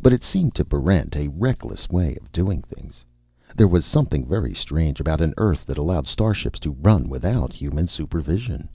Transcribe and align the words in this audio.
But 0.00 0.14
it 0.14 0.24
seemed 0.24 0.54
to 0.54 0.64
Barrent 0.64 1.14
a 1.16 1.28
reckless 1.28 1.86
way 1.90 2.16
of 2.16 2.32
doing 2.32 2.62
things. 2.62 3.04
There 3.54 3.68
was 3.68 3.84
something 3.84 4.24
very 4.26 4.54
strange 4.54 5.00
about 5.00 5.20
an 5.20 5.34
Earth 5.36 5.66
that 5.66 5.76
allowed 5.76 6.06
starships 6.06 6.58
to 6.60 6.70
run 6.80 7.10
without 7.10 7.52
human 7.52 7.86
supervision. 7.86 8.70